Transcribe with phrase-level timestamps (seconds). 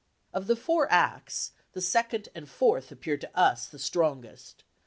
[0.33, 4.63] Of the four acts, the second and fourth appear to us the strongest